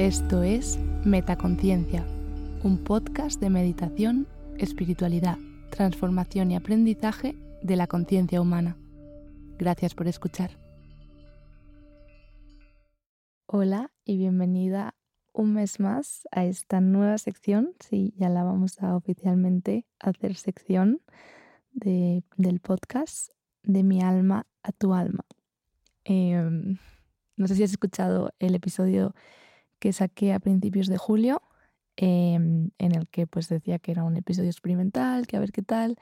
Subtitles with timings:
[0.00, 2.06] Esto es Metaconciencia,
[2.64, 4.26] un podcast de meditación,
[4.56, 5.36] espiritualidad,
[5.70, 8.78] transformación y aprendizaje de la conciencia humana.
[9.58, 10.52] Gracias por escuchar.
[13.44, 14.94] Hola y bienvenida
[15.34, 21.02] un mes más a esta nueva sección, sí, ya la vamos a oficialmente hacer sección
[21.72, 23.32] del podcast
[23.64, 25.26] de mi alma a tu alma.
[26.04, 26.78] Em,
[27.36, 29.14] no sé si has escuchado el episodio
[29.80, 31.42] que saqué a principios de julio,
[31.96, 35.62] em, en el que pues decía que era un episodio experimental, que a ver qué
[35.62, 35.96] tal.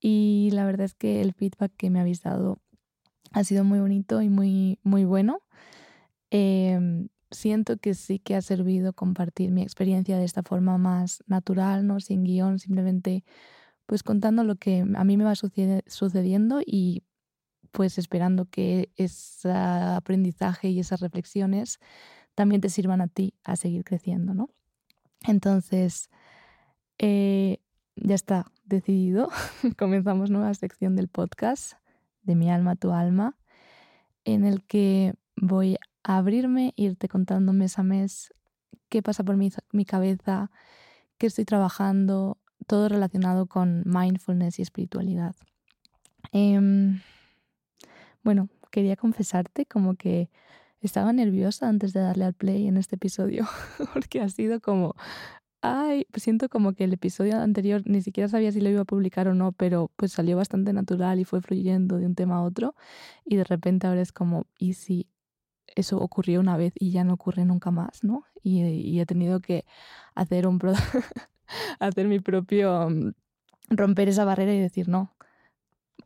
[0.00, 2.58] Y la verdad es que el feedback que me habéis dado
[3.32, 5.40] ha sido muy bonito y muy, muy bueno.
[6.30, 11.86] Em, siento que sí que ha servido compartir mi experiencia de esta forma más natural,
[11.86, 12.00] ¿no?
[12.00, 13.24] Sin guion, simplemente
[13.86, 17.02] pues contando lo que a mí me va sucediendo y
[17.72, 21.78] pues esperando que ese aprendizaje y esas reflexiones
[22.40, 24.48] también te sirvan a ti a seguir creciendo, ¿no?
[25.26, 26.08] Entonces,
[26.96, 27.58] eh,
[27.96, 29.28] ya está decidido.
[29.78, 31.74] Comenzamos nueva sección del podcast
[32.22, 33.36] de Mi alma, tu alma,
[34.24, 38.32] en el que voy a abrirme, irte contando mes a mes
[38.88, 40.50] qué pasa por mi, mi cabeza,
[41.18, 45.36] qué estoy trabajando, todo relacionado con mindfulness y espiritualidad.
[46.32, 47.02] Em,
[48.24, 50.30] bueno, quería confesarte como que
[50.86, 53.46] estaba nerviosa antes de darle al play en este episodio,
[53.92, 54.94] porque ha sido como,
[55.62, 59.28] ay, siento como que el episodio anterior ni siquiera sabía si lo iba a publicar
[59.28, 62.74] o no, pero pues salió bastante natural y fue fluyendo de un tema a otro,
[63.24, 65.08] y de repente ahora es como, ¿y si
[65.76, 68.24] eso ocurrió una vez y ya no ocurre nunca más, ¿no?
[68.42, 69.64] Y, he tenido que
[70.14, 70.60] hacer un
[71.80, 73.12] hacer mi propio mm,
[73.70, 75.14] romper esa barrera y decir no,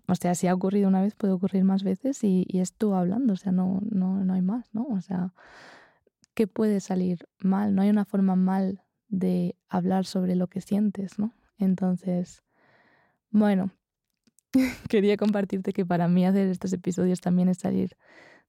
[0.06, 2.94] o sea, si ha ocurrido una vez, puede ocurrir más veces y, y es tú
[2.94, 4.84] hablando, o sea, no, no, no hay más, ¿no?
[4.84, 5.33] O sea,
[6.34, 7.74] ¿qué puede salir mal?
[7.74, 11.33] No hay una forma mal de hablar sobre lo que sientes, ¿no?
[11.58, 12.42] Entonces,
[13.30, 13.70] bueno,
[14.89, 17.96] quería compartirte que para mí hacer estos episodios también es salir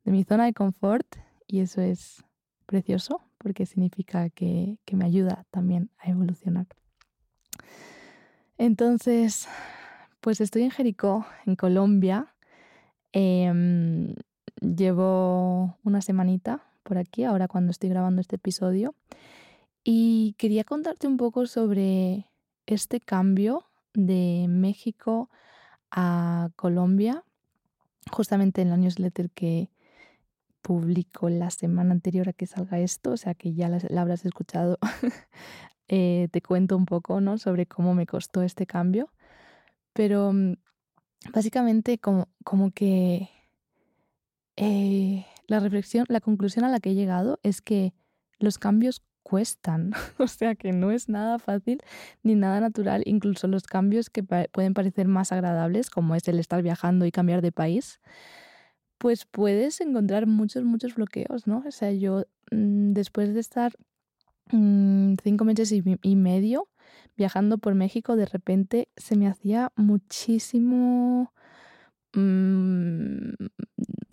[0.04, 1.08] de mi zona de confort
[1.48, 2.24] y eso es
[2.66, 6.68] precioso porque significa que, que me ayuda también a evolucionar.
[8.58, 9.48] Entonces,
[10.26, 12.34] pues estoy en Jericó, en Colombia.
[13.12, 14.16] Em,
[14.60, 18.96] llevo una semanita por aquí, ahora cuando estoy grabando este episodio.
[19.84, 22.26] Y quería contarte un poco sobre
[22.66, 25.30] este cambio de México
[25.92, 27.24] a Colombia,
[28.10, 29.70] justamente en la newsletter que
[30.64, 34.80] publico la semana anterior a que salga esto, o sea que ya la, habrás escuchado.
[35.88, 37.38] Eh, te cuento un poco ¿no?
[37.38, 39.12] sobre cómo me costó este cambio.
[39.96, 40.56] Pero mm,
[41.34, 43.30] básicamente como, como que
[44.58, 47.94] eh, la reflexión, la conclusión a la que he llegado es que
[48.38, 51.80] los cambios cuestan, o sea que no es nada fácil
[52.24, 56.62] ni nada natural, incluso los cambios que pueden parecer más agradables, como es el estar
[56.62, 58.02] viajando y cambiar de país,
[58.98, 61.64] pues puedes encontrar muchos, muchos bloqueos, ¿no?
[61.66, 63.74] O sea, yo mm, después de estar
[64.52, 66.68] mm, cinco meses y medio
[67.18, 71.32] viajando por México, de repente se me hacía muchísimo
[72.14, 73.34] mm,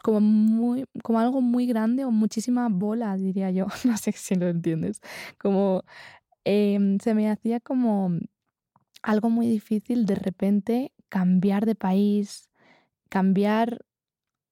[0.02, 3.66] como muy como algo muy grande o muchísima bola diría yo.
[3.84, 5.00] No sé si lo entiendes.
[5.38, 5.84] Como
[6.44, 8.12] em, se me hacía como
[9.02, 12.50] algo muy difícil de repente cambiar de país
[13.10, 13.84] cambiar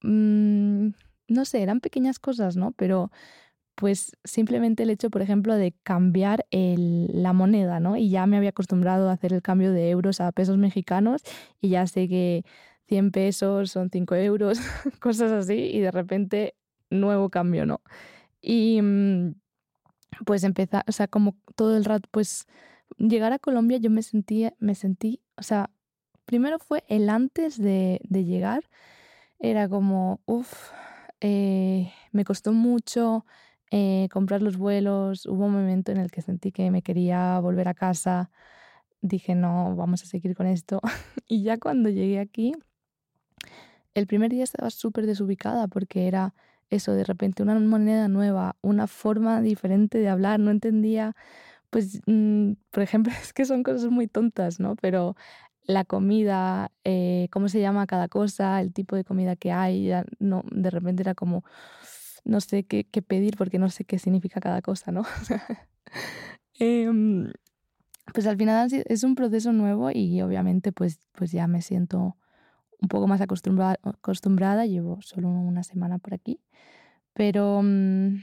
[0.02, 0.88] mm,
[1.28, 3.10] no sé eran pequeñas cosas no pero
[3.80, 7.96] pues simplemente el hecho, por ejemplo, de cambiar la moneda, ¿no?
[7.96, 11.22] Y ya me había acostumbrado a hacer el cambio de euros a pesos mexicanos
[11.62, 12.44] y ya sé que
[12.88, 14.60] 100 pesos son 5 euros,
[15.00, 16.54] cosas así, y de repente
[16.90, 17.80] nuevo cambio, ¿no?
[18.42, 19.34] Y mm,
[20.26, 22.46] pues empezar, o sea, como todo el rato, pues
[22.98, 25.70] llegar a Colombia yo me sentí, me sentí, o sea,
[26.26, 28.64] primero fue el antes de, llegar,
[29.38, 30.70] era como, uff,
[31.22, 33.25] eh, me costó mucho,
[33.70, 35.26] eh, comprar los vuelos.
[35.26, 38.31] Hubo un momento en el que sentí que me quería volver a casa.
[39.00, 40.81] Dije, no, vamos a seguir con esto.
[41.28, 42.55] y ya cuando llegué aquí,
[43.94, 46.34] el primer día estaba súper desubicada porque era
[46.70, 51.17] eso, de repente una moneda nueva, una forma diferente de hablar, no entendía,
[51.70, 54.76] pues, mm, por ejemplo, es que son cosas muy tontas, ¿no?
[54.76, 55.17] Pero
[55.64, 60.05] la comida, eh, cómo se llama cada cosa, el tipo de comida que hay, ya
[60.19, 61.44] no, de repente era como,
[62.25, 65.02] no sé qué, pedir porque no sé qué significa cada cosa, ¿no?
[66.62, 67.32] Em,
[68.12, 72.19] pues al final es un proceso nuevo y obviamente pues, pues ya me siento
[72.81, 76.40] un poco más acostumbrada, acostumbrada llevo solo una semana por aquí,
[77.14, 78.22] pero, mm,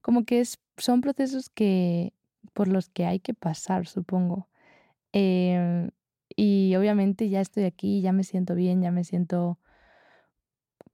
[0.00, 2.12] como que es, son procesos que,
[2.54, 4.48] por los que hay que pasar, supongo.
[5.12, 5.90] Em,
[6.36, 9.58] y obviamente ya estoy aquí, ya me siento bien, ya me siento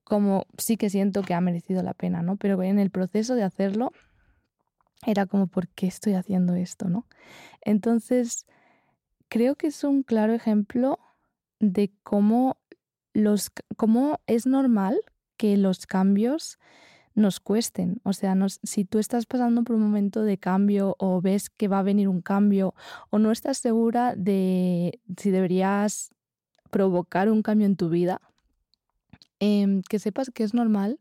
[0.05, 2.37] como sí que siento que ha merecido la pena, ¿no?
[2.37, 3.93] Pero en el proceso de hacerlo
[5.07, 7.07] era como, ¿por qué estoy haciendo esto, no?
[7.63, 8.47] Entonces,
[9.29, 10.99] creo que es un claro ejemplo
[11.61, 12.57] de cómo,
[13.13, 15.01] los, cómo es normal
[15.37, 16.59] que los cambios
[17.15, 18.01] nos cuesten.
[18.05, 21.79] O sea, si tú estás pasando por un momento de cambio o ves que va
[21.79, 22.75] a venir un cambio
[23.11, 26.11] o no estás segura de si deberías
[26.71, 28.21] provocar un cambio en tu vida,
[29.45, 30.99] em, que sepas que es normal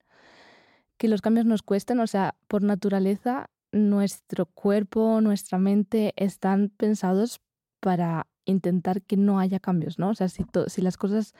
[0.98, 2.00] que los cambios nos cuesten.
[2.00, 7.42] O sea, por naturaleza, nuestro cuerpo, nuestra mente están pensados
[7.80, 10.10] para intentar que no haya cambios, ¿no?
[10.10, 11.34] O sea, si, si las cosas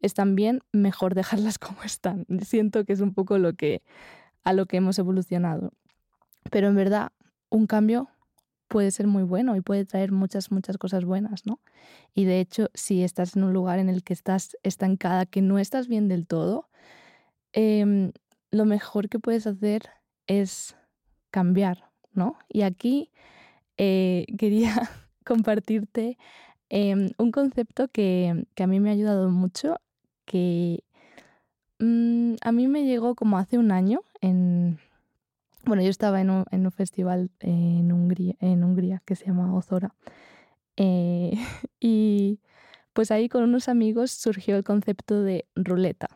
[0.00, 2.26] están bien, mejor dejarlas como están.
[2.42, 3.82] Siento que es un poco lo que
[4.44, 5.72] a lo que hemos evolucionado.
[6.50, 7.12] Pero en verdad,
[7.50, 8.08] un cambio
[8.68, 11.60] puede ser muy bueno y puede traer muchas, muchas cosas buenas, ¿no?
[12.14, 15.58] Y de hecho, si estás en un lugar en el que estás estancada, que no
[15.58, 16.68] estás bien del todo,
[17.52, 18.12] em,
[18.50, 19.90] lo mejor que puedes hacer
[20.26, 20.76] es
[21.30, 22.38] cambiar, ¿no?
[22.48, 23.10] Y aquí
[23.78, 24.90] eh, quería
[25.24, 26.18] compartirte
[26.68, 29.76] em, un concepto que, que, a mí me ha ayudado mucho
[30.26, 30.84] que
[31.78, 34.78] mm, a mí me llegó como hace un año en...
[35.64, 39.94] Bueno, yo estaba en un, festival en Hungría, en Hungría que se llama Ozora.
[40.76, 41.32] Eh,
[41.80, 42.40] y
[42.92, 46.08] pues ahí con unos amigos surgió el concepto de ruleta,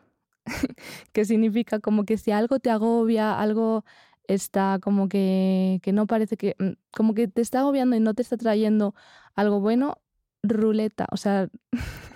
[1.13, 3.85] que significa como que si algo te agobia, algo
[4.27, 8.13] está como que, que no parece que, mm, como que te está agobiando y no
[8.13, 8.95] te está trayendo
[9.35, 9.99] algo bueno,
[10.43, 11.49] ruleta, o sea,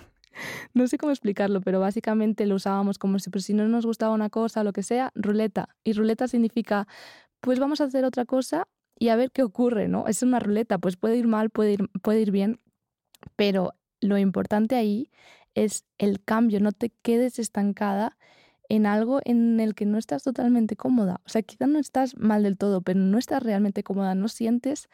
[0.74, 4.30] no sé cómo explicarlo, pero básicamente lo usábamos como si, si no nos gustaba una
[4.30, 5.76] cosa lo que sea, ruleta.
[5.84, 6.86] Y ruleta significa,
[7.40, 8.68] pues vamos a hacer otra cosa
[8.98, 10.06] y a ver qué ocurre, ¿no?
[10.06, 12.60] Es una ruleta, pues puede ir mal, puede ir, puede ir bien,
[13.36, 15.10] pero lo importante ahí
[15.54, 18.16] es el cambio, no te quedes estancada
[18.68, 21.20] en algo en el que no estás totalmente cómoda.
[21.24, 24.88] O sea, quizá no estás mal del todo, pero no estás realmente cómoda, no sientes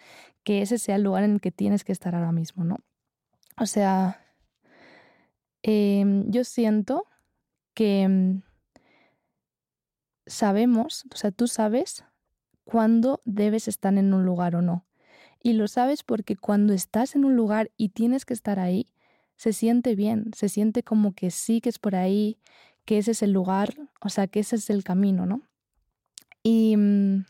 [0.44, 2.78] que ese sea el lugar en el que tienes que estar ahora mismo, ¿no?
[3.58, 4.23] O sea,
[5.66, 7.06] Em, yo siento
[7.72, 8.42] que mm,
[10.26, 12.04] sabemos, o sea, tú sabes
[12.64, 14.84] cuándo debes estar en un lugar o no.
[15.42, 18.92] Y lo sabes porque cuando estás en un lugar y tienes que estar ahí,
[19.36, 22.38] se siente bien, se siente como que sí que es por ahí,
[22.84, 25.48] que ese es el lugar, o sea, que ese es el camino, ¿no?
[26.42, 27.24] Y mm,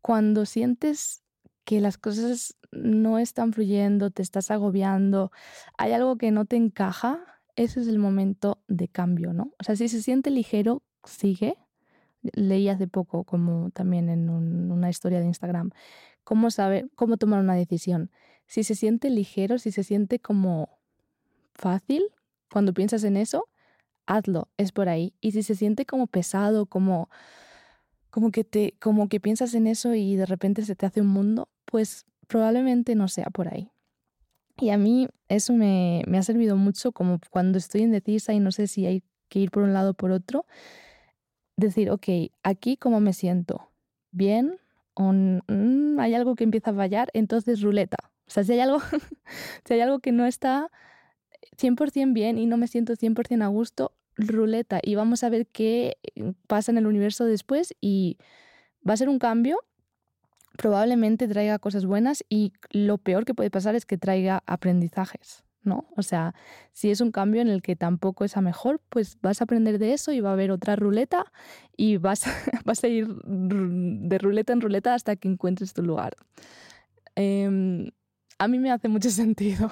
[0.00, 1.24] cuando sientes
[1.64, 5.30] que las cosas no están fluyendo, te estás agobiando,
[5.78, 7.24] hay algo que no te encaja,
[7.56, 9.52] ese es el momento de cambio, ¿no?
[9.58, 11.56] O sea, si se siente ligero, sigue.
[12.34, 15.70] Leí hace poco, como también en una historia de Instagram,
[16.24, 18.10] cómo saber, cómo tomar una decisión.
[18.46, 20.80] Si se siente ligero, si se siente como
[21.54, 22.02] fácil,
[22.50, 23.48] cuando piensas en eso,
[24.06, 25.14] hazlo, es por ahí.
[25.20, 27.08] Y si se siente como pesado, como
[28.10, 31.08] como que te como que piensas en eso y de repente se te hace un
[31.08, 33.70] mundo, pues probablemente no sea por ahí.
[34.58, 38.66] Y a mí eso me, ha servido mucho como cuando estoy indecisa y no sé
[38.66, 40.46] si hay que ir por un lado o por otro,
[41.56, 42.08] decir, ok,
[42.42, 43.70] aquí cómo me siento,
[44.12, 44.58] bien,
[44.94, 47.98] o mm, hay algo que empieza a fallar, entonces ruleta.
[48.26, 48.78] O sea, si hay algo,
[49.64, 50.70] si hay algo que no está
[51.58, 54.80] 100% bien y no me siento 100% a gusto, ruleta.
[54.82, 55.98] Y vamos a ver qué
[56.46, 58.18] pasa en el universo después y
[58.88, 59.58] va a ser un cambio
[60.56, 65.86] probablemente traiga cosas buenas y lo peor que puede pasar es que traiga aprendizajes, ¿no?
[65.96, 66.34] O sea,
[66.72, 69.78] si es un cambio en el que tampoco es a mejor, pues vas a aprender
[69.78, 71.32] de eso y va a haber otra ruleta
[71.76, 72.24] y vas,
[72.84, 76.16] a ir de ruleta en ruleta hasta que encuentres tu lugar.
[77.14, 77.90] Em,
[78.38, 79.70] a mí me hace mucho sentido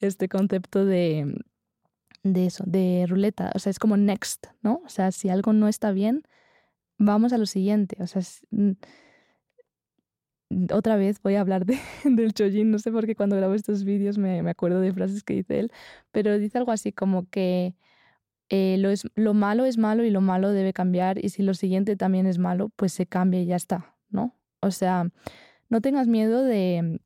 [0.00, 1.34] este concepto de,
[2.22, 3.52] de eso, de ruleta.
[3.54, 4.82] O sea, es como next, ¿no?
[4.84, 6.22] O sea, si algo no está bien,
[6.98, 7.96] vamos a lo siguiente.
[8.00, 8.22] O sea,
[10.72, 13.84] otra vez voy a hablar de, del Chojin, no sé por qué cuando grabo estos
[13.84, 15.72] vídeos me, me, acuerdo de frases que dice él,
[16.12, 17.74] pero dice algo así como que
[18.50, 21.54] eh, lo, es, lo malo es malo y lo malo debe cambiar y si lo
[21.54, 24.34] siguiente también es malo, pues se cambia y ya está, ¿no?
[24.60, 25.10] O sea,
[25.68, 27.00] no tengas miedo de,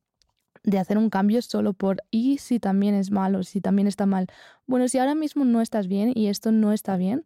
[0.63, 4.29] de hacer un cambio solo por y si también es malo, si también está mal.
[4.67, 7.25] Bueno, si ahora mismo no estás bien y esto no está bien,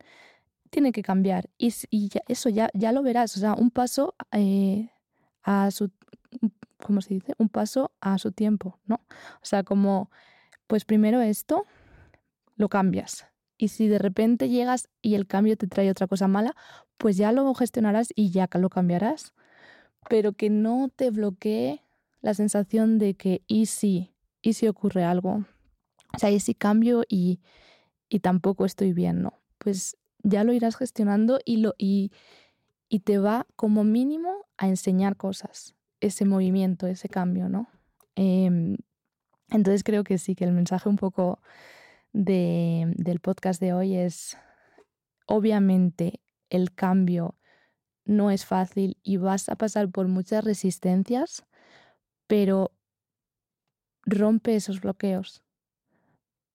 [0.71, 4.15] tiene que cambiar y, y ya, eso ya, ya lo verás, o sea, un paso...
[4.33, 4.91] Eh,
[5.47, 5.91] a su,
[6.85, 7.33] ¿cómo se dice?
[7.39, 8.97] Un paso a su tiempo, ¿no?
[8.97, 10.11] O sea, como,
[10.67, 11.65] pues primero esto,
[12.57, 13.27] lo cambias.
[13.57, 16.55] Y si de repente llegas y el cambio te trae otra cosa mala,
[16.99, 19.33] pues ya lo gestionarás y ya lo cambiarás.
[20.09, 21.83] pero que no te bloquee
[22.21, 25.45] la sensación de que y si, y si ocurre algo,
[26.15, 27.41] o sea, y si cambio y,
[28.09, 29.35] y tampoco estoy bien, ¿no?
[29.59, 32.13] Pues ya lo irás gestionando y, lo, y,
[32.89, 37.69] y te va como mínimo a enseñar cosas, ese movimiento, ese cambio, ¿no?
[38.15, 38.77] Em,
[39.51, 41.41] entonces creo que sí, que el mensaje un poco
[42.13, 44.37] de, del podcast de hoy es,
[45.27, 47.37] obviamente, el cambio
[48.05, 51.45] no es fácil y vas a pasar por muchas resistencias,
[52.27, 52.73] pero
[54.05, 55.43] rompe esos bloqueos.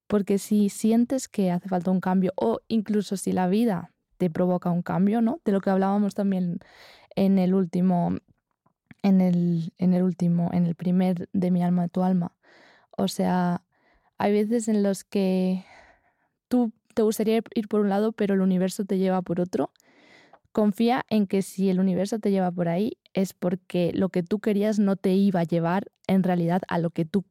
[0.07, 3.90] Porque si sientes que hace falta un cambio o incluso si la vida
[4.22, 5.42] te provoca un cambio, ¿no?
[5.46, 6.60] De lo que hablábamos también
[7.16, 8.20] en el último,
[9.01, 12.32] en el, en el último, en el primer de mi alma, tu alma.
[12.92, 13.63] O sea,
[14.20, 15.66] hay veces en los que
[16.50, 19.72] tú te gustaría ir por un lado, pero el universo te lleva por otro.
[20.51, 24.38] Confía en que si el universo te lleva por ahí es porque lo que tú
[24.38, 27.25] querías no te iba a llevar en realidad a lo que tú,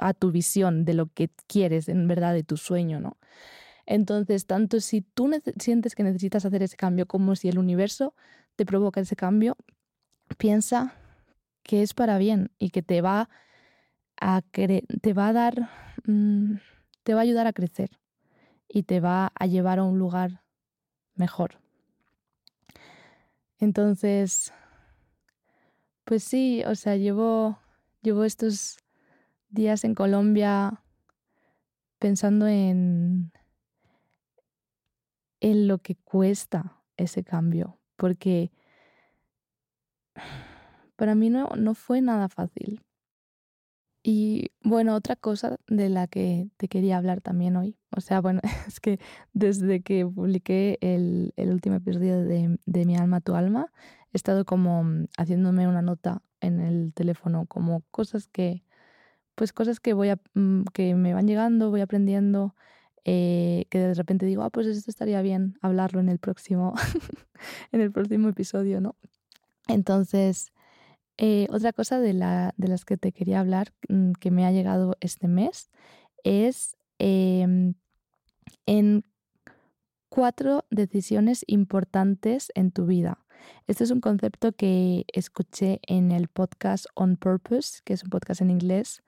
[0.00, 3.16] a tu visión de lo que quieres en verdad de tu sueño, ¿no?
[3.90, 5.28] Entonces, tanto si tú
[5.58, 8.14] sientes que necesitas hacer ese cambio como si el universo
[8.54, 9.56] te provoca ese cambio,
[10.38, 10.94] piensa
[11.64, 13.28] que es para bien y que te va
[14.20, 15.70] a te va a dar
[16.06, 16.54] mm,
[17.02, 17.90] te va a ayudar a crecer
[18.68, 20.44] y te va a llevar a un lugar
[21.16, 21.58] mejor.
[23.58, 24.52] Entonces,
[26.04, 27.58] pues sí, o sea, llevo,
[28.02, 28.78] llevo estos
[29.48, 30.80] días en Colombia
[31.98, 33.32] pensando en,
[35.40, 38.52] en lo que cuesta ese cambio, porque
[40.96, 42.82] para mí no, no fue nada fácil.
[44.02, 48.40] Y bueno, otra cosa de la que te quería hablar también hoy, o sea, bueno,
[48.66, 48.98] es que
[49.34, 53.70] desde que publiqué el, el último episodio de, de, Mi alma, tu alma,
[54.12, 58.64] he estado como mm, haciéndome una nota en el teléfono, como cosas que,
[59.34, 62.54] pues cosas que voy a, mm, que me van llegando, voy aprendiendo,
[63.04, 66.74] eh, que de repente digo, ah, pues esto estaría bien hablarlo en el próximo,
[67.72, 68.96] en el próximo episodio, ¿no?
[69.68, 70.52] Entonces,
[71.16, 74.52] eh, otra cosa de, la, de, las que te quería hablar mm, que me ha
[74.52, 75.70] llegado este mes
[76.24, 77.74] es em,
[78.66, 79.04] en
[80.08, 83.24] cuatro decisiones importantes en tu vida.
[83.66, 88.40] Este es un concepto que escuché en el podcast On Purpose, que es un podcast
[88.40, 89.02] en inglés,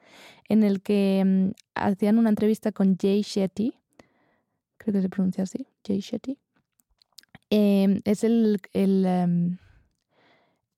[0.49, 3.75] en el que mm, hacían una entrevista con Jay Shetty,
[4.83, 6.39] creo que se pronuncia así, Jay Shetty.
[7.51, 9.59] Em, es el, el, em,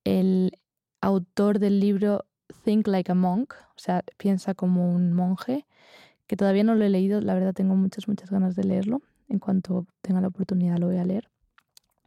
[0.05, 0.59] el
[1.01, 2.27] autor del libro
[2.65, 5.67] Think Like a Monk, o sea, piensa como un monje,
[6.27, 9.39] que todavía no lo he leído, la verdad tengo muchas, muchas ganas de leerlo, en
[9.39, 11.31] cuanto tenga la oportunidad lo voy a leer.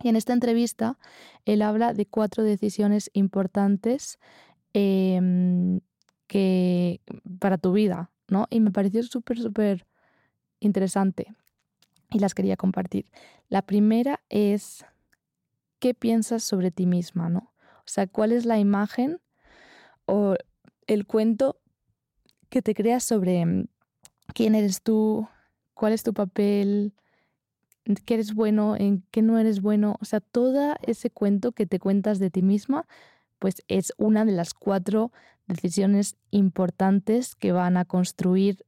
[0.03, 0.97] Y en esta entrevista
[1.45, 4.19] él habla de cuatro decisiones importantes
[4.73, 5.79] em,
[6.27, 7.01] que,
[7.39, 8.45] para tu vida, ¿no?
[8.51, 9.87] Y me pareció súper, súper
[10.59, 11.35] interesante
[12.11, 13.05] y las quería compartir.
[13.49, 14.85] La primera es
[15.79, 17.53] qué piensas sobre ti misma, ¿no?
[17.79, 19.19] O sea, ¿cuál es la imagen
[20.05, 20.35] o
[20.87, 21.59] el cuento
[22.49, 23.67] que te creas sobre mm,
[24.33, 25.27] quién eres tú,
[25.73, 26.93] cuál es tu papel,
[28.05, 29.97] qué eres bueno, en qué no eres bueno?
[30.01, 32.87] O sea, todo ese cuento que te cuentas de ti misma,
[33.39, 35.11] pues es una de las cuatro
[35.47, 38.65] decisiones importantes que van a construir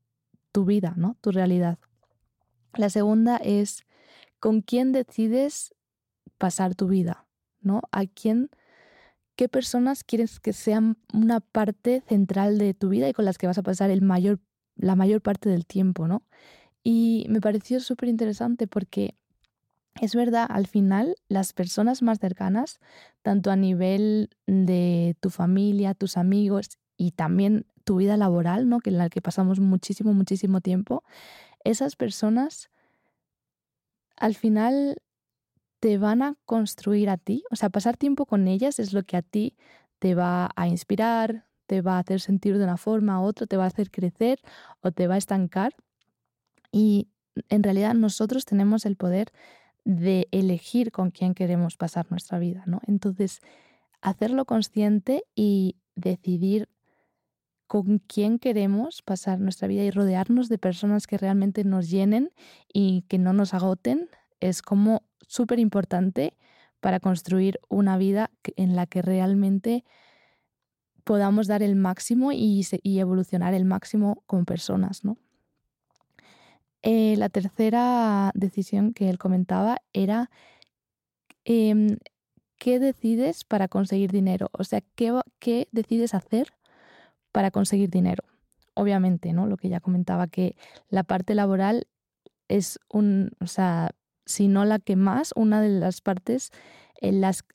[0.52, 1.18] tu vida, ¿no?
[1.22, 1.78] Tu realidad.
[2.76, 3.86] La segunda es
[4.40, 5.74] con quién decides
[6.38, 7.28] pasar tu vida,
[7.62, 7.82] ¿no?
[7.92, 8.50] A quién
[9.36, 13.48] qué personas quieres que sean una parte central de tu vida y con las que
[13.48, 14.42] vas a pasar el mayor,
[14.76, 16.24] la mayor parte del tiempo, ¿no?
[16.84, 19.16] Y me pareció súper interesante porque
[20.02, 22.80] es verdad, al final las personas más cercanas,
[23.22, 28.80] tanto a nivel de tu familia, tus amigos y también tu vida laboral, ¿no?
[28.80, 31.04] que en la que pasamos muchísimo, muchísimo tiempo,
[31.64, 32.70] esas personas
[34.16, 34.98] al final
[35.80, 37.44] te van a construir a ti.
[37.52, 39.56] O sea, pasar tiempo con ellas es lo que a ti
[40.00, 43.58] te va a inspirar, te va a hacer sentir de una forma u otra, te
[43.58, 44.40] va a hacer crecer
[44.82, 45.76] o te va a estancar.
[46.72, 47.10] Y
[47.50, 49.32] en realidad nosotros tenemos el poder
[49.86, 52.82] de elegir con quién queremos pasar nuestra vida, ¿no?
[52.86, 53.40] Entonces,
[54.02, 56.70] hacerlo consciente y decidir
[57.70, 62.32] con quién queremos pasar nuestra vida y rodearnos de personas que realmente nos llenen
[62.74, 64.10] y que no nos agoten
[64.40, 66.36] es como súper importante
[66.80, 69.86] para construir una vida en la que realmente
[71.04, 75.18] podamos dar el máximo y, evolucionar el máximo como personas, ¿no?
[76.82, 80.32] Eh, la tercera decisión que él comentaba era
[81.46, 81.98] em,
[82.58, 84.50] ¿qué decides para conseguir dinero?
[84.54, 86.52] O sea, ¿qué, qué decides hacer
[87.32, 88.24] para conseguir dinero?
[88.74, 89.48] Obviamente, ¿no?
[89.48, 90.56] Lo que ya comentaba, que
[90.90, 91.88] la parte laboral
[92.48, 93.92] es un, o sea,
[94.26, 96.52] si no la que más, una de las partes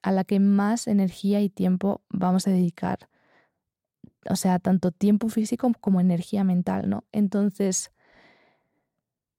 [0.02, 3.09] a la que más energía y tiempo vamos a dedicar.
[4.28, 7.04] O sea, tanto tiempo físico como energía mental, ¿no?
[7.12, 7.93] Entonces,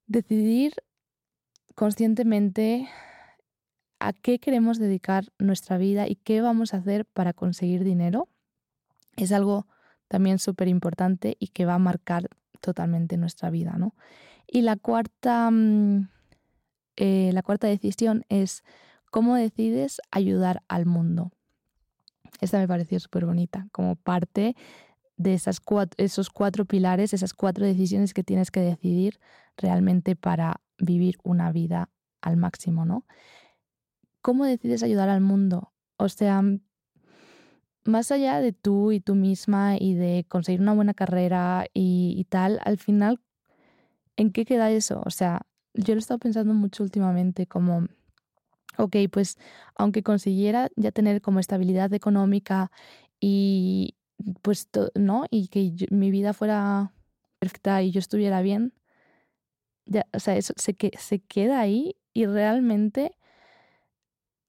[0.06, 0.74] decidir
[1.74, 2.88] conscientemente
[3.98, 8.28] a qué queremos dedicar nuestra vida y qué vamos a hacer para conseguir dinero
[9.16, 9.66] es algo
[10.08, 12.28] también súper importante y que va a marcar
[12.60, 13.94] totalmente nuestra vida, ¿no?
[14.46, 16.08] Y la cuarta, mm,
[16.96, 18.62] eh, la cuarta decisión es
[19.10, 21.32] cómo decides ayudar al mundo.
[22.40, 24.56] Esta me pareció súper bonita, como parte
[25.16, 25.60] de esas
[25.96, 29.18] esos cuatro pilares, esas cuatro decisiones que tienes que decidir
[29.56, 31.88] realmente para vivir una vida
[32.20, 33.04] al máximo, ¿no?
[34.20, 35.72] ¿Cómo decides ayudar al mundo?
[35.96, 36.42] O sea,
[37.86, 42.60] más allá de tú y tú misma y de conseguir una buena carrera y, tal,
[42.64, 43.20] al final,
[44.16, 45.02] ¿en qué queda eso?
[45.04, 45.42] O sea,
[45.74, 47.86] yo lo he estado pensando mucho últimamente como,
[48.78, 49.38] ok, pues
[49.76, 52.70] aunque consiguiera ya tener como estabilidad económica
[53.20, 53.96] y
[54.42, 55.26] pues, ¿no?
[55.30, 56.92] Y que mi vida fuera
[57.38, 58.72] perfecta y yo estuviera bien,
[59.86, 63.16] ya, o sea, eso se, se queda ahí y realmente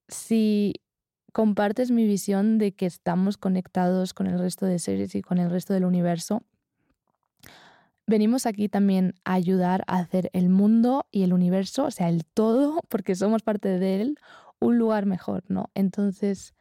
[0.07, 0.73] si
[1.37, 5.51] compartes mi visión de que estamos conectados con el resto de seres y con el
[5.51, 6.41] resto del universo,
[8.07, 12.25] venimos aquí también a ayudar a hacer el mundo y el universo, o sea, el
[12.25, 14.17] todo, porque somos parte de él,
[14.57, 15.69] un lugar mejor, ¿no?
[15.75, 16.55] Entonces,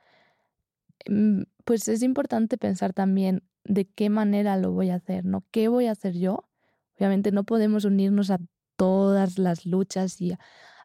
[1.09, 5.43] mm, pues es importante pensar también de qué manera lo voy a hacer, ¿no?
[5.53, 6.51] ¿Qué voy a hacer yo?
[6.99, 8.41] Obviamente no podemos unirnos a
[8.77, 10.37] todas las luchas y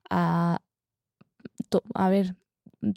[0.10, 0.62] a,
[1.94, 2.38] a ver,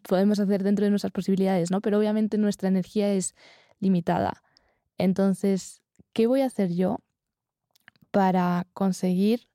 [0.09, 1.81] podemos hacer dentro de nuestras posibilidades, ¿no?
[1.81, 3.35] Pero obviamente nuestra energía es
[3.81, 4.43] limitada.
[4.99, 6.99] Entonces, ¿qué voy a hacer yo
[8.11, 9.49] para conseguir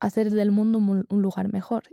[0.00, 1.84] hacer del mundo un lugar mejor?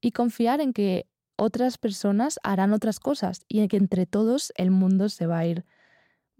[0.00, 4.70] Y confiar en que otras personas harán otras cosas y en que entre todos el
[4.70, 5.64] mundo se va a ir,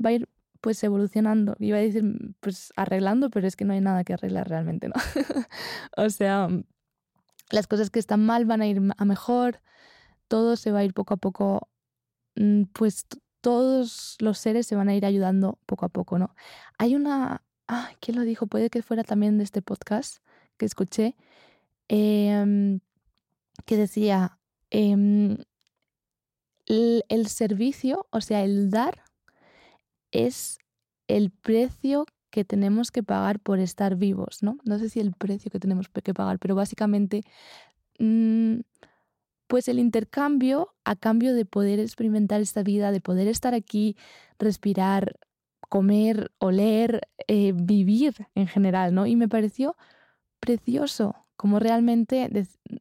[0.05, 0.29] va a ir
[0.61, 1.57] pues evolucionando.
[1.59, 2.05] Iba a decir,
[2.41, 4.95] pues arreglando, pero es que no hay nada que arreglar realmente, ¿no?
[5.97, 6.49] o sea,
[7.51, 9.61] las cosas que están mal van a ir a mejor,
[10.33, 11.69] todo se va a ir poco a poco,
[12.37, 13.07] mm, pues
[13.43, 16.35] todos los seres se van a ir ayudando poco a poco, ¿no?
[16.79, 18.47] Hay una, ah, ¿quién lo dijo?
[18.47, 20.25] Puede que fuera también de este podcast
[20.57, 21.17] que escuché,
[21.89, 22.81] em,
[23.67, 24.39] que decía,
[24.71, 25.37] em,
[26.67, 29.03] el, servicio, o sea, el dar,
[30.13, 30.59] es
[31.09, 34.57] el precio que tenemos que pagar por estar vivos, ¿no?
[34.65, 37.23] No sé si el precio que tenemos que pagar, pero básicamente
[37.99, 38.61] mm,
[39.53, 43.99] pues el intercambio a cambio de poder experimentar esta vida, de poder estar aquí,
[44.39, 45.21] respirar,
[45.69, 49.05] comer, oler, eh, vivir en general, ¿no?
[49.05, 49.77] Y me pareció
[50.41, 52.31] precioso como realmente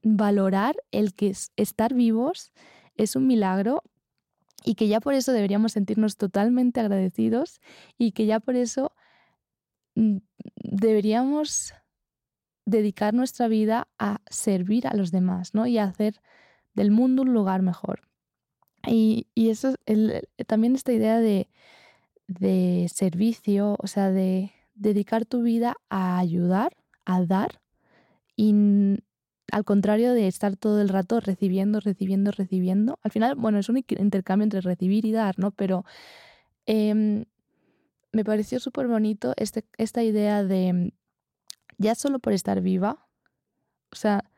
[0.01, 2.53] valorar el que estar vivos
[2.95, 3.83] es un milagro
[4.63, 7.59] y que ya por eso deberíamos sentirnos totalmente agradecidos
[7.97, 8.93] y que ya por eso
[9.95, 10.19] mm,
[10.55, 11.73] deberíamos
[12.65, 15.67] dedicar nuestra vida a servir a los demás, ¿no?
[15.67, 16.21] Y a hacer
[16.73, 18.01] del mundo un lugar mejor.
[18.87, 21.49] Y, eso, el, también esta idea de,
[22.27, 27.61] de servicio, o sea, de dedicar tu vida a ayudar, a dar,
[28.35, 28.55] y
[29.51, 32.99] al contrario de estar todo el rato recibiendo, recibiendo, recibiendo.
[33.03, 35.51] Al final, bueno, es un intercambio entre recibir y dar, ¿no?
[35.51, 35.85] Pero
[36.65, 37.25] em,
[38.11, 40.93] me pareció súper bonito este, esta idea de
[41.77, 43.07] ya solo por estar viva,
[43.91, 44.30] o sea,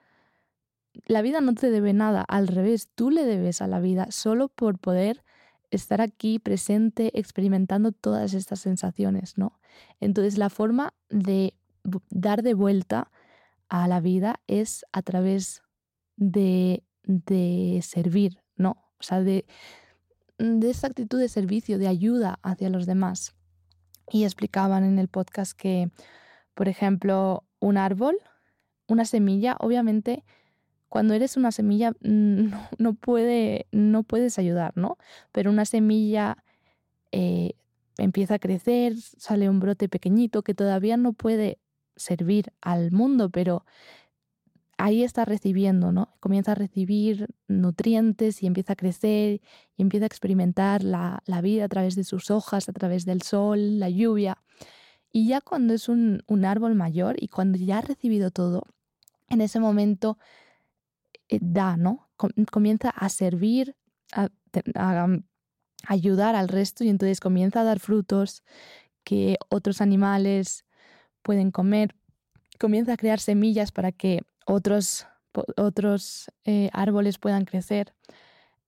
[1.06, 4.48] la vida no te debe nada, al revés, tú le debes a la vida solo
[4.48, 5.24] por poder
[5.72, 9.60] estar aquí presente, experimentando todas estas sensaciones, ¿no?
[10.00, 11.56] Entonces la forma de
[12.10, 13.12] dar de vuelta
[13.70, 15.64] a la vida es a través
[16.16, 18.78] de, de servir, ¿no?
[19.00, 19.46] O sea, de,
[20.38, 23.36] de esta actitud de servicio, de ayuda hacia los demás.
[24.12, 25.90] Y explicaban en el podcast que,
[26.54, 28.18] por ejemplo, un árbol,
[28.88, 30.24] una semilla, obviamente
[30.94, 35.00] cuando eres una semilla mm, no, puede, no puedes ayudar, ¿no?
[35.32, 36.38] Pero una semilla
[37.12, 37.54] eh,
[37.98, 41.58] empieza a crecer, sale un brote pequeñito que todavía no puede
[41.96, 43.66] servir al mundo, pero
[44.78, 46.14] ahí está recibiendo, ¿no?
[46.20, 49.42] Comienza a recibir nutrientes y empieza a crecer
[49.76, 53.80] y empieza a experimentar la, vida a través de sus hojas, a través del sol,
[53.80, 54.38] la lluvia.
[55.12, 58.68] Y ya cuando es un, un árbol mayor y cuando ya ha recibido todo,
[59.30, 60.20] en ese momento
[61.42, 62.10] da, ¿no?
[62.52, 63.76] Comienza a servir
[65.88, 68.44] ayudar al resto y entonces comienza a dar frutos
[69.04, 70.66] que otros animales
[71.22, 71.96] pueden comer,
[72.60, 75.08] comienza a crear semillas para que otros,
[75.58, 77.94] otros eh, árboles puedan crecer.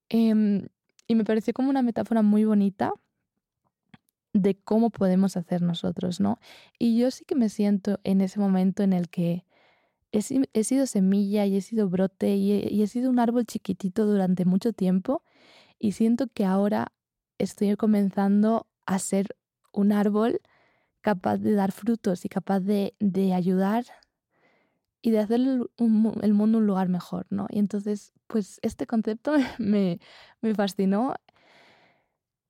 [0.08, 0.68] Em,
[1.06, 2.92] y me pareció como una metáfora muy bonita
[4.32, 6.38] de cómo podemos hacer nosotros, ¿no?
[6.78, 9.46] Y yo sí que me siento en ese momento en el que
[10.12, 14.72] he, sido semilla y he sido brote y he, sido un árbol chiquitito durante mucho
[14.72, 15.22] tiempo
[15.78, 16.92] y siento que ahora
[17.38, 19.36] estoy comenzando a ser
[19.72, 20.40] un árbol
[21.02, 22.94] capaz de dar frutos y capaz de,
[23.34, 23.84] ayudar
[25.02, 25.68] y de hacer el,
[26.32, 27.46] mundo un lugar mejor, ¿no?
[27.50, 30.00] Y entonces, pues este concepto me,
[30.40, 31.14] me fascinó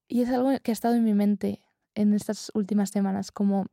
[0.08, 1.60] y es algo que ha estado en mi mente
[1.94, 3.66] en estas últimas semanas, como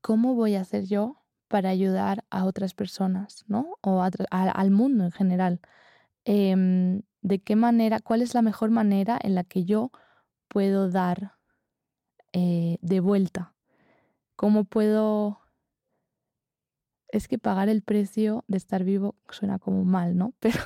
[0.00, 3.78] cómo voy a hacer yo para ayudar a otras personas, ¿no?
[3.82, 5.60] O al mundo en general.
[6.24, 9.90] Em, de qué manera, cuál es la mejor manera en la que yo
[10.48, 11.34] puedo dar
[12.32, 13.54] eh, de vuelta.
[14.36, 15.40] ¿Cómo puedo...
[17.08, 20.34] Es que pagar el precio de estar vivo suena como mal, ¿no?
[20.40, 20.60] Pero,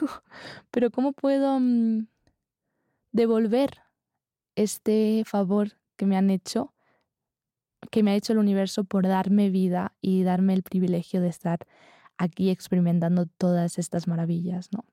[0.71, 2.07] pero ¿cómo puedo mm,
[3.12, 3.83] devolver
[4.57, 6.73] este favor que me han hecho,
[7.90, 11.66] que me ha hecho el universo por darme vida y darme el privilegio de estar
[12.19, 14.85] aquí experimentando todas estas maravillas, ¿no?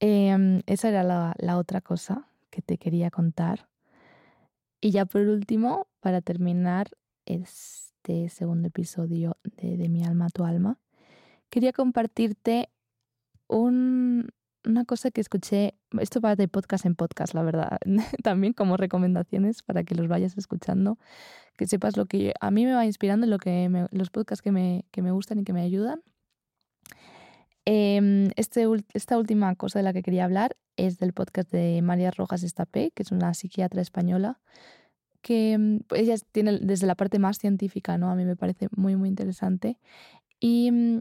[0.00, 3.68] Em, esa era la, otra cosa que te quería contar.
[4.80, 6.88] Y ya por último, para terminar
[7.24, 10.78] este segundo episodio de, de Mi alma tu alma,
[11.48, 12.68] quería compartirte
[13.46, 14.30] un,
[14.66, 17.78] una cosa que escuché, esto va de podcast en podcast, la verdad,
[18.22, 20.98] también como recomendaciones para que los vayas escuchando,
[21.56, 24.84] que sepas lo que a mí me va inspirando, lo que los podcasts que me,
[24.90, 26.02] que me gustan y que me ayudan.
[27.66, 32.10] Em, este, esta última cosa de la que quería hablar es del podcast de María
[32.10, 34.40] Rojas Estapé, que es una psiquiatra española,
[35.22, 38.10] que mm, pues, ella tiene desde la parte más científica, ¿no?
[38.10, 39.78] A mí me parece muy, muy interesante.
[40.40, 41.00] Y mm,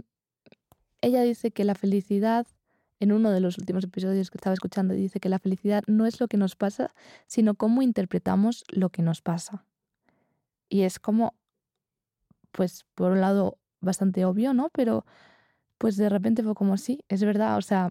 [1.02, 2.47] ella dice que la felicidad
[3.03, 6.19] en uno de los últimos episodios que estaba escuchando, dice que la felicidad no es
[6.19, 6.93] lo que nos pasa,
[7.27, 9.65] sino cómo interpretamos lo que nos pasa.
[10.69, 11.35] Y es como,
[12.51, 14.69] pues, por un lado, bastante obvio, ¿no?
[14.73, 15.05] Pero,
[15.77, 17.89] pues de repente fue como, sí, es verdad, o sea,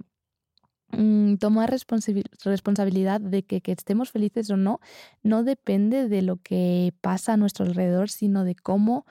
[0.92, 4.80] mm, tomar responsabilidad de que, que estemos felices o no,
[5.22, 9.04] no depende de lo que pasa a nuestro alrededor, sino de cómo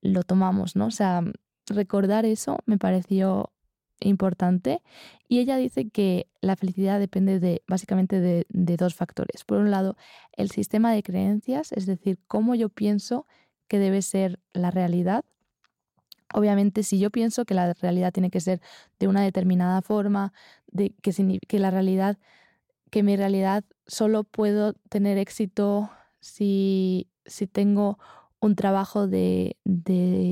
[0.00, 0.86] lo tomamos, ¿no?
[0.86, 1.22] O sea,
[1.66, 3.52] recordar eso me pareció
[4.00, 4.82] importante
[5.28, 9.44] y ella dice que la felicidad depende de básicamente de, dos factores.
[9.44, 9.96] Por un lado,
[10.32, 13.26] el sistema de creencias, es decir, cómo yo pienso
[13.66, 15.24] que debe ser la realidad.
[16.32, 18.60] Obviamente, si yo pienso que la realidad tiene que ser
[18.98, 20.32] de una determinada forma,
[20.66, 22.18] de que, que la realidad,
[22.90, 27.98] que mi realidad solo puedo tener éxito si, si tengo
[28.40, 29.56] un trabajo de,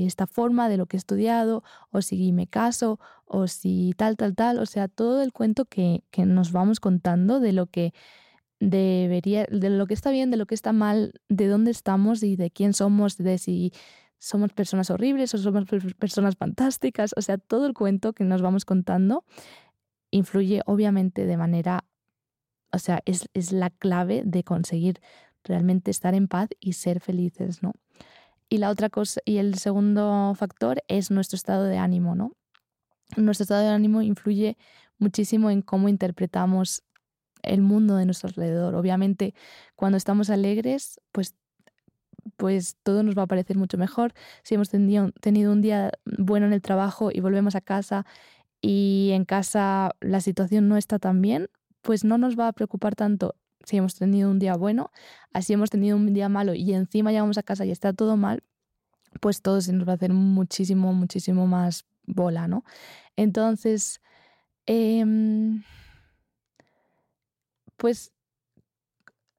[0.05, 4.35] esta forma, de lo que he estudiado, o si me caso, o si tal, tal,
[4.35, 4.59] tal.
[4.59, 7.93] O sea, todo el cuento que, nos vamos contando de lo que
[8.59, 12.35] debería, de lo que está bien, de lo que está mal, de dónde estamos y
[12.35, 13.71] de quién somos, de si
[14.19, 15.65] somos personas horribles o somos
[15.99, 17.13] personas fantásticas.
[17.17, 19.25] O sea, todo el cuento que nos vamos contando
[20.11, 21.83] influye obviamente de manera,
[22.71, 25.01] o sea, es, es la clave de conseguir
[25.43, 27.73] realmente estar en paz y ser felices, ¿no?
[28.49, 32.31] Y la otra cosa, y el segundo factor es nuestro estado de ánimo, ¿no?
[33.17, 34.57] Nuestro estado de ánimo influye
[34.99, 36.83] muchísimo en cómo interpretamos
[37.43, 38.75] el mundo de nuestro alrededor.
[38.75, 39.33] Obviamente,
[39.75, 41.35] cuando estamos alegres, pues,
[42.37, 44.13] pues todo nos va a parecer mucho mejor.
[44.43, 48.05] Si hemos tenido, tenido un día bueno en el trabajo y volvemos a casa
[48.61, 51.49] y en casa la situación no está tan bien,
[51.81, 53.35] pues no nos va a preocupar tanto
[53.67, 54.91] si hemos tenido un día bueno,
[55.33, 58.43] así hemos tenido un día malo y encima llegamos a casa y está todo mal,
[59.19, 62.63] pues todo se nos va a hacer muchísimo, muchísimo más bola, ¿no?
[63.17, 64.01] Entonces,
[64.67, 65.63] em,
[67.75, 68.13] pues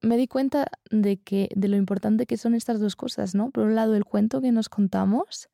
[0.02, 3.50] me di cuenta de que de lo importante que son estas dos cosas, ¿no?
[3.50, 5.48] Por un lado, el cuento que nos contamos,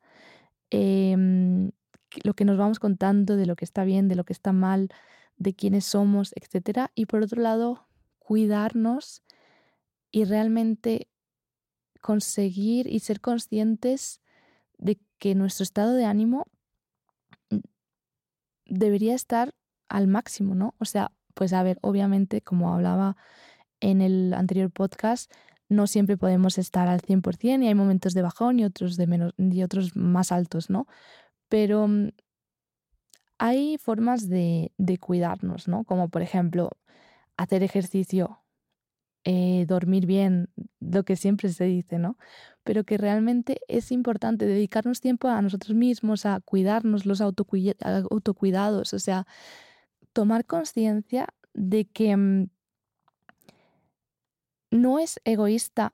[0.69, 1.71] em,
[2.23, 4.89] lo que nos vamos contando de lo que está bien, de lo que está mal,
[5.37, 7.87] de quiénes somos, etcétera, y por otro lado,
[8.25, 9.21] cuidarnos
[10.09, 11.07] y realmente
[12.01, 14.19] conseguir y ser conscientes
[14.79, 16.47] de que nuestro estado de ánimo
[18.65, 19.53] debería estar
[19.89, 20.73] al máximo, ¿no?
[20.79, 23.15] O sea, pues a ver, obviamente, como hablaba
[23.79, 25.31] en el anterior podcast,
[25.69, 29.33] no siempre podemos estar al 100% y hay momentos de bajón y otros de menos
[29.37, 30.87] y otros más altos, ¿no?
[31.47, 32.09] Pero mm,
[33.37, 35.83] hay formas de, de cuidarnos, ¿no?
[35.83, 36.71] Como por ejemplo,
[37.37, 38.41] hacer ejercicio,
[39.23, 42.17] eh, dormir bien, lo que siempre se dice, ¿no?
[42.63, 48.99] Pero que realmente es importante dedicarnos tiempo a nosotros mismos, a cuidarnos, los autocuidados, o
[48.99, 49.25] sea,
[50.13, 52.49] tomar conciencia de que mm,
[54.71, 55.93] no es egoísta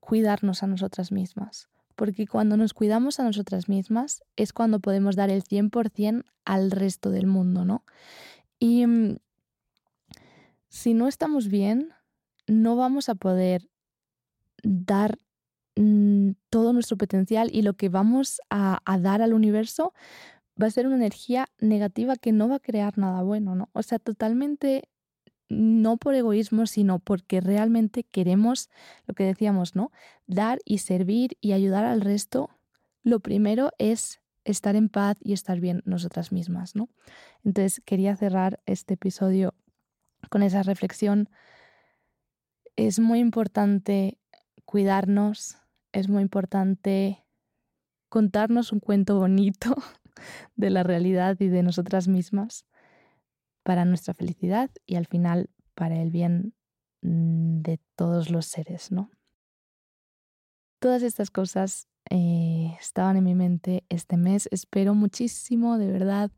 [0.00, 5.28] cuidarnos a nosotras mismas, porque cuando nos cuidamos a nosotras mismas es cuando podemos dar
[5.28, 7.84] el 100% al resto del mundo, ¿no?
[8.58, 9.18] Y mm,
[10.70, 11.92] si no estamos bien,
[12.46, 13.68] no vamos a poder
[14.62, 15.18] dar
[15.76, 19.92] mm, todo nuestro potencial y lo que vamos a, dar al universo
[20.60, 23.68] va a ser una energía negativa que no va a crear nada bueno, ¿no?
[23.72, 24.88] O sea, totalmente
[25.48, 28.70] no por egoísmo, sino porque realmente queremos,
[29.06, 29.90] lo que decíamos, ¿no?
[30.28, 32.50] Dar y servir y ayudar al resto.
[33.02, 36.88] Lo primero es estar en paz y estar bien nosotras mismas, ¿no?
[37.42, 39.54] Entonces quería cerrar este episodio
[40.28, 41.28] con esa reflexión
[42.76, 44.18] es muy importante
[44.64, 45.58] cuidarnos,
[45.92, 47.24] es muy importante
[48.08, 49.74] contarnos un cuento bonito
[50.56, 52.66] de la realidad y de nosotras mismas
[53.62, 56.54] para nuestra felicidad y al final para el bien
[57.02, 59.10] mm, de todos los seres, ¿no?
[60.80, 64.48] Todas estas cosas eh, estaban en mi mente este mes.
[64.50, 66.30] Espero muchísimo, de verdad,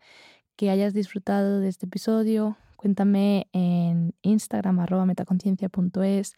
[0.57, 6.35] que hayas disfrutado de este episodio, Cuéntame en Instagram, arroba metaconciencia.es,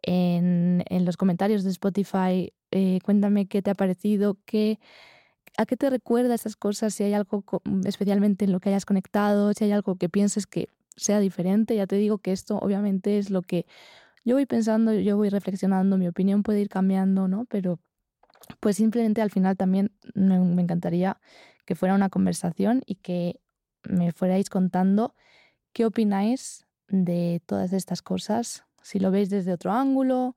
[0.00, 4.80] en, en, los comentarios de Spotify, eh, cuéntame qué te ha parecido, qué,
[5.58, 7.44] a qué te recuerda esas cosas, si hay algo
[7.84, 11.76] especialmente en lo que hayas conectado, si hay algo que pienses que sea diferente.
[11.76, 13.66] Ya te digo que esto obviamente es lo que
[14.24, 17.44] yo voy pensando, yo voy reflexionando, mi opinión puede ir cambiando, ¿no?
[17.50, 17.80] Pero
[18.60, 21.20] pues simplemente al final también me encantaría
[21.66, 23.42] que fuera una conversación y que
[23.84, 25.14] me fuerais contando
[25.72, 28.64] ¿Qué opináis de todas estas cosas?
[28.82, 30.36] Si lo veis desde otro ángulo,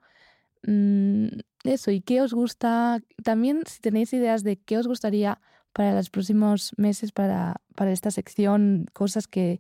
[0.63, 1.28] mm,
[1.65, 5.41] eso, y qué os gusta, también si tenéis ideas de qué os gustaría
[5.74, 9.60] para los próximos meses, para, para esta sección, cosas que,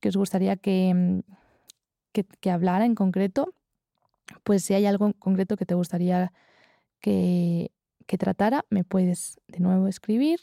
[0.00, 1.20] que os gustaría que, mm,
[2.12, 3.54] que, que, hablara en concreto,
[4.44, 6.32] pues si hay algo en concreto que te gustaría
[7.00, 7.72] que,
[8.06, 10.40] que tratara, me puedes de nuevo escribir.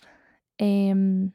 [0.59, 1.31] Eh,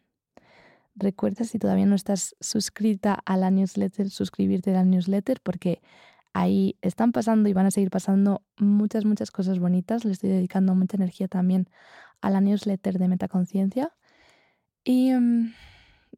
[0.95, 5.81] Recuerda si todavía no estás suscrita a la newsletter, suscribirte a la newsletter porque
[6.35, 10.05] ahí están pasando y van a seguir pasando muchas, muchas cosas bonitas.
[10.05, 11.69] Le estoy dedicando mucha energía también
[12.21, 13.93] a la newsletter de Metaconciencia.
[14.85, 15.53] Y mm,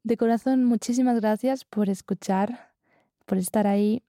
[0.03, 2.73] de corazón, muchísimas gracias por escuchar,
[3.27, 4.03] por estar ahí.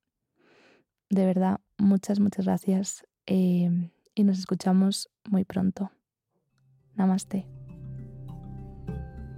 [1.09, 3.05] De verdad, muchas, muchas gracias.
[3.27, 5.91] Eh, y nos escuchamos muy pronto.
[6.95, 7.54] Namaste.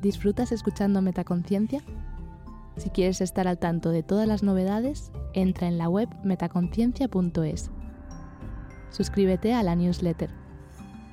[0.02, 1.82] ¿Disfrutas escuchando Metaconciencia?
[2.78, 7.72] Si quieres estar al tanto de todas las novedades, entra en la web metaconciencia.es.
[8.92, 10.30] Suscríbete a la newsletter.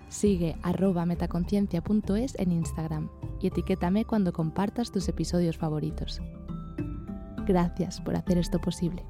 [0.08, 3.08] Sigue arroba metaconciencia.es en Instagram
[3.40, 6.20] y etiquétame cuando compartas tus episodios favoritos.
[7.46, 9.04] Gracias por hacer esto posible.